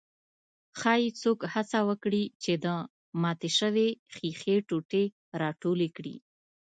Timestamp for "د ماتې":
2.63-3.49